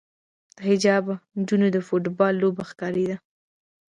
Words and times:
د 0.03 0.03
بې 0.57 0.61
حجابه 0.67 1.13
نجونو 1.37 1.67
د 1.71 1.77
فوټبال 1.87 2.33
لوبه 2.41 2.63
ښکارېده. 2.69 3.15